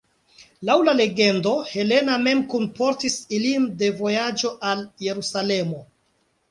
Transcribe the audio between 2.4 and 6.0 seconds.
kunportis ilin de vojaĝo al Jerusalemo.